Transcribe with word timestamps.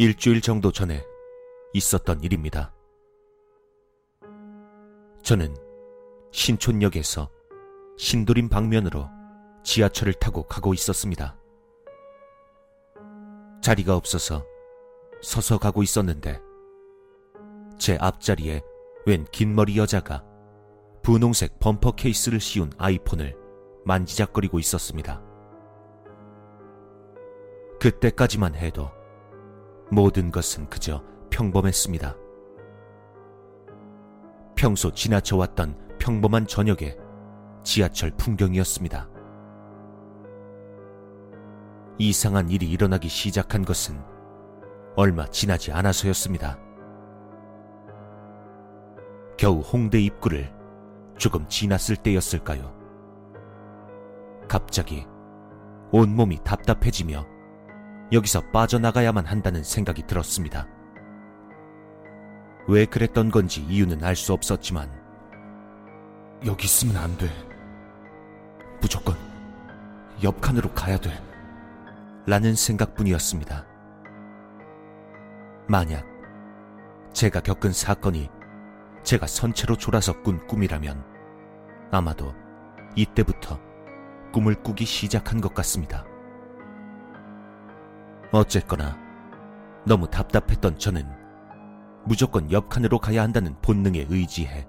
일주일 0.00 0.40
정도 0.40 0.72
전에 0.72 1.04
있었던 1.74 2.22
일입니다. 2.22 2.72
저는 5.22 5.54
신촌역에서 6.32 7.28
신도림 7.98 8.48
방면으로 8.48 9.10
지하철을 9.62 10.14
타고 10.14 10.44
가고 10.44 10.72
있었습니다. 10.72 11.36
자리가 13.60 13.94
없어서 13.94 14.42
서서 15.20 15.58
가고 15.58 15.82
있었는데 15.82 16.40
제 17.78 17.98
앞자리에 18.00 18.62
웬 19.04 19.26
긴머리 19.26 19.76
여자가 19.76 20.24
분홍색 21.02 21.58
범퍼 21.58 21.96
케이스를 21.96 22.40
씌운 22.40 22.72
아이폰을 22.78 23.36
만지작거리고 23.84 24.60
있었습니다. 24.60 25.22
그때까지만 27.78 28.54
해도 28.54 28.98
모든 29.90 30.30
것은 30.30 30.68
그저 30.68 31.02
평범했습니다. 31.30 32.16
평소 34.54 34.92
지나쳐왔던 34.92 35.96
평범한 35.98 36.46
저녁의 36.46 36.96
지하철 37.64 38.10
풍경이었습니다. 38.12 39.08
이상한 41.98 42.48
일이 42.50 42.70
일어나기 42.70 43.08
시작한 43.08 43.64
것은 43.64 44.00
얼마 44.96 45.26
지나지 45.26 45.72
않아서였습니다. 45.72 46.58
겨우 49.36 49.60
홍대 49.60 50.00
입구를 50.00 50.52
조금 51.18 51.46
지났을 51.48 51.96
때였을까요? 51.96 52.74
갑자기 54.48 55.06
온몸이 55.92 56.38
답답해지며 56.44 57.39
여기서 58.12 58.40
빠져나가야만 58.50 59.26
한다는 59.26 59.62
생각이 59.62 60.06
들었습니다. 60.06 60.66
왜 62.66 62.84
그랬던 62.84 63.30
건지 63.30 63.62
이유는 63.62 64.02
알 64.04 64.16
수 64.16 64.32
없었지만 64.32 64.90
여기 66.46 66.64
있으면 66.64 66.96
안 66.96 67.16
돼. 67.16 67.28
무조건 68.80 69.14
옆 70.22 70.40
칸으로 70.40 70.72
가야 70.74 70.98
돼. 70.98 71.10
라는 72.26 72.54
생각뿐이었습니다. 72.54 73.66
만약 75.68 76.04
제가 77.12 77.40
겪은 77.40 77.72
사건이 77.72 78.28
제가 79.02 79.26
선체로 79.26 79.76
졸아서 79.76 80.20
꾼 80.22 80.46
꿈이라면 80.46 81.04
아마도 81.90 82.34
이때부터 82.96 83.58
꿈을 84.32 84.54
꾸기 84.62 84.84
시작한 84.84 85.40
것 85.40 85.54
같습니다. 85.54 86.04
어쨌거나 88.32 88.96
너무 89.84 90.08
답답했던 90.08 90.78
저는 90.78 91.04
무조건 92.04 92.50
옆칸으로 92.50 92.98
가야 92.98 93.22
한다는 93.22 93.54
본능에 93.60 94.06
의지해 94.08 94.66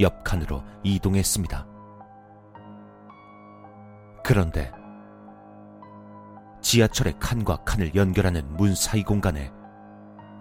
옆칸으로 0.00 0.62
이동했습니다. 0.82 1.66
그런데 4.24 4.72
지하철의 6.62 7.14
칸과 7.18 7.56
칸을 7.64 7.94
연결하는 7.94 8.56
문 8.56 8.74
사이 8.74 9.02
공간에 9.02 9.52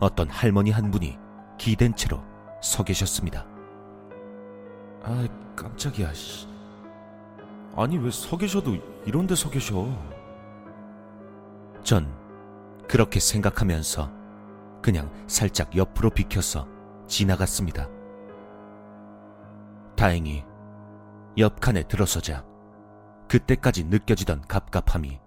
어떤 0.00 0.28
할머니 0.28 0.70
한 0.70 0.90
분이 0.90 1.18
기댄 1.58 1.94
채로 1.94 2.22
서 2.62 2.82
계셨습니다. 2.84 3.46
아, 5.02 5.26
깜짝이야. 5.54 6.12
씨. 6.12 6.46
아니 7.76 7.98
왜 7.98 8.10
서 8.10 8.36
계셔도 8.36 8.76
이런 9.04 9.26
데 9.26 9.34
서 9.34 9.48
계셔? 9.50 9.86
전 11.82 12.12
그렇게 12.88 13.20
생각하면서 13.20 14.12
그냥 14.82 15.12
살짝 15.26 15.76
옆으로 15.76 16.10
비켜서 16.10 16.68
지나갔습니다. 17.06 17.88
다행히 19.96 20.44
옆 21.38 21.60
칸에 21.60 21.82
들어서자 21.82 22.44
그때까지 23.28 23.84
느껴지던 23.84 24.42
갑갑함이 24.42 25.18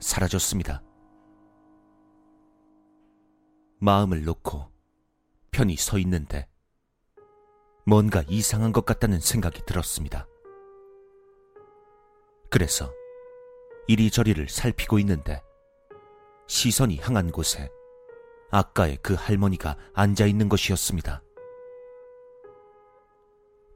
사라졌습니다. 0.00 0.82
마음을 3.80 4.24
놓고 4.24 4.70
편히 5.50 5.76
서 5.76 5.98
있는데 5.98 6.48
뭔가 7.86 8.22
이상한 8.28 8.72
것 8.72 8.84
같다는 8.84 9.18
생각이 9.20 9.62
들었습니다. 9.64 10.26
그래서 12.50 12.92
이리저리를 13.86 14.48
살피고 14.48 14.98
있는데 14.98 15.42
시선이 16.48 16.98
향한 16.98 17.30
곳에 17.30 17.70
아까의 18.50 18.98
그 19.02 19.14
할머니가 19.14 19.76
앉아 19.92 20.26
있는 20.26 20.48
것이었습니다. 20.48 21.22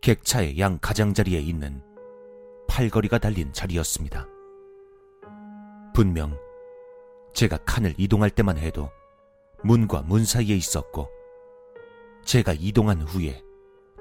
객차의 0.00 0.58
양 0.58 0.78
가장자리에 0.80 1.38
있는 1.38 1.82
팔걸이가 2.66 3.18
달린 3.18 3.52
자리였습니다. 3.52 4.26
분명 5.94 6.36
제가 7.34 7.58
칸을 7.58 7.94
이동할 7.98 8.30
때만 8.30 8.56
해도 8.56 8.90
문과 9.62 10.00
문 10.00 10.24
사이에 10.24 10.56
있었고 10.56 11.08
제가 12.24 12.54
이동한 12.58 13.02
후에 13.02 13.42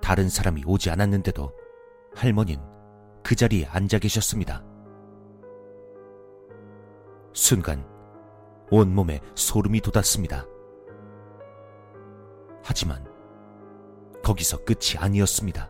다른 0.01 0.29
사람이 0.29 0.63
오지 0.65 0.89
않았는데도 0.89 1.51
할머니는 2.15 2.63
그 3.21 3.35
자리에 3.35 3.65
앉아 3.65 3.99
계셨습니다. 3.99 4.63
순간 7.33 7.85
온몸에 8.71 9.19
소름이 9.35 9.81
돋았습니다. 9.81 10.45
하지만 12.63 13.05
거기서 14.23 14.63
끝이 14.63 14.97
아니었습니다. 14.97 15.69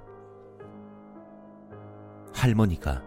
할머니가 2.33 3.01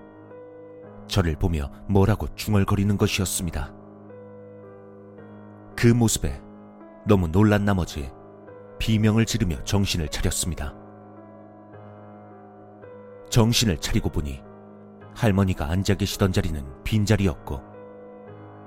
저를 1.07 1.37
보며 1.37 1.71
뭐라고 1.89 2.27
중얼거리는 2.35 2.97
것이었습니다. 2.97 3.73
그 5.77 5.87
모습에 5.87 6.43
너무 7.07 7.29
놀란 7.29 7.65
나머지 7.65 8.11
비명을 8.81 9.27
지르며 9.27 9.63
정신을 9.63 10.09
차렸습니다. 10.09 10.75
정신을 13.31 13.79
차리고 13.79 14.09
보니 14.09 14.43
할머니가 15.15 15.71
앉아 15.71 15.95
계시던 15.95 16.33
자리는 16.33 16.83
빈자리였고 16.83 17.61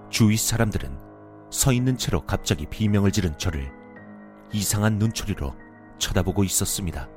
주위 0.09 0.37
사람들은 0.37 1.07
서 1.49 1.71
있는 1.71 1.97
채로 1.97 2.25
갑자기 2.25 2.65
비명을 2.65 3.11
지른 3.11 3.37
저를 3.37 3.71
이상한 4.51 4.97
눈초리로 4.97 5.55
쳐다보고 5.97 6.43
있었습니다. 6.43 7.09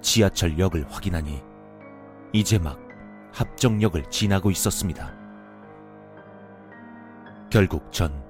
지하철역을 0.00 0.86
확인하니 0.90 1.42
이제 2.32 2.58
막 2.58 2.78
합정역을 3.32 4.10
지나고 4.10 4.50
있었습니다. 4.50 5.14
결국 7.50 7.92
전 7.92 8.24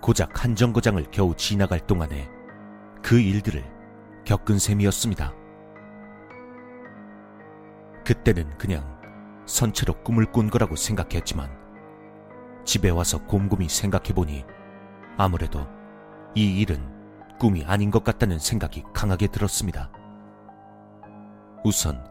고작 0.00 0.44
한 0.44 0.54
정거장을 0.54 1.02
겨우 1.10 1.34
지나갈 1.34 1.80
동안에 1.80 2.28
그 3.02 3.20
일들을 3.20 3.64
겪은 4.24 4.58
셈이었습니다. 4.58 5.32
그때는 8.04 8.56
그냥 8.58 9.00
선체로 9.46 9.94
꿈을 10.02 10.26
꾼 10.26 10.50
거라고 10.50 10.76
생각했지만 10.76 11.63
집에 12.64 12.90
와서 12.90 13.18
곰곰이 13.26 13.68
생각해보니 13.68 14.44
아무래도 15.16 15.66
이 16.34 16.60
일은 16.60 16.92
꿈이 17.38 17.64
아닌 17.64 17.90
것 17.90 18.04
같다는 18.04 18.38
생각이 18.38 18.84
강하게 18.92 19.26
들었습니다. 19.26 19.90
우선 21.64 22.02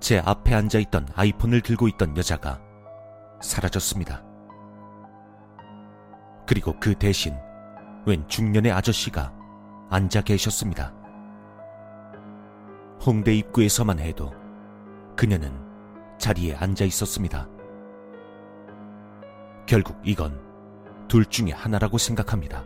제 0.00 0.18
앞에 0.18 0.54
앉아 0.54 0.78
있던 0.80 1.08
아이폰을 1.14 1.62
들고 1.62 1.88
있던 1.88 2.16
여자가 2.16 2.60
사라졌습니다. 3.40 4.24
그리고 6.46 6.74
그 6.78 6.94
대신 6.94 7.34
웬 8.06 8.26
중년의 8.28 8.72
아저씨가 8.72 9.32
앉아 9.90 10.22
계셨습니다. 10.22 10.94
홍대 13.04 13.34
입구에서만 13.34 13.98
해도 13.98 14.32
그녀는 15.16 15.52
자리에 16.18 16.54
앉아 16.54 16.84
있었습니다. 16.84 17.48
결국 19.66 20.00
이건 20.04 20.40
둘 21.08 21.24
중에 21.26 21.50
하나라고 21.50 21.98
생각합니다. 21.98 22.64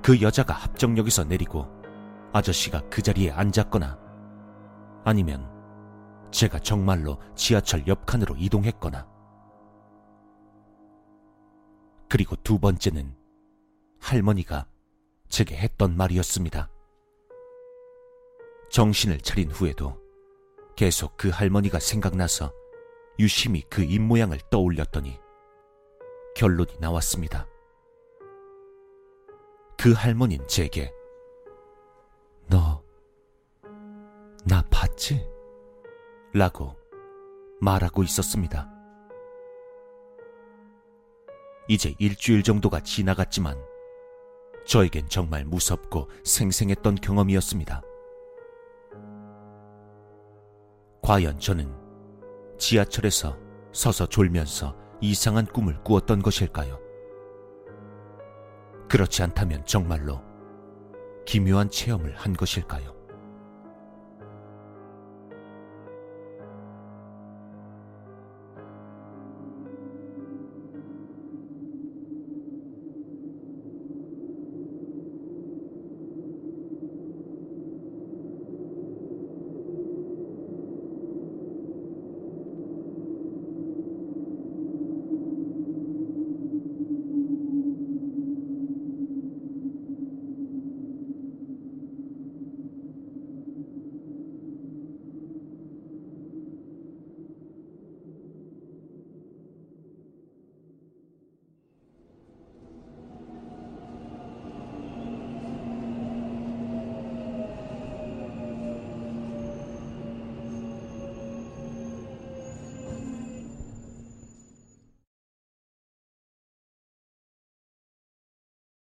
그 0.00 0.20
여자가 0.22 0.54
합정역에서 0.54 1.24
내리고 1.24 1.66
아저씨가 2.32 2.88
그 2.88 3.02
자리에 3.02 3.32
앉았거나 3.32 3.98
아니면 5.04 5.50
제가 6.30 6.60
정말로 6.60 7.18
지하철 7.34 7.86
옆칸으로 7.86 8.36
이동했거나 8.36 9.08
그리고 12.08 12.36
두 12.36 12.58
번째는 12.58 13.14
할머니가 14.00 14.66
제게 15.28 15.56
했던 15.56 15.96
말이었습니다. 15.96 16.70
정신을 18.70 19.20
차린 19.20 19.50
후에도 19.50 19.98
계속 20.76 21.16
그 21.16 21.28
할머니가 21.28 21.80
생각나서 21.80 22.52
유심히 23.18 23.62
그 23.68 23.82
입모양을 23.82 24.38
떠올렸더니 24.50 25.18
결론이 26.36 26.76
나왔습니다. 26.78 27.46
그 29.76 29.92
할머니는 29.92 30.46
제게 30.46 30.92
너, 32.48 32.82
나 34.46 34.62
봤지? 34.70 35.28
라고 36.32 36.76
말하고 37.60 38.02
있었습니다. 38.04 38.70
이제 41.68 41.94
일주일 41.98 42.42
정도가 42.42 42.80
지나갔지만 42.80 43.58
저에겐 44.66 45.08
정말 45.08 45.44
무섭고 45.44 46.08
생생했던 46.24 46.96
경험이었습니다. 46.96 47.82
과연 51.02 51.38
저는 51.38 51.87
지하철에서 52.58 53.38
서서 53.72 54.06
졸면서 54.06 54.76
이상한 55.00 55.46
꿈을 55.46 55.82
꾸었던 55.84 56.22
것일까요? 56.22 56.80
그렇지 58.88 59.22
않다면 59.22 59.64
정말로 59.64 60.22
기묘한 61.26 61.70
체험을 61.70 62.16
한 62.16 62.34
것일까요? 62.34 62.97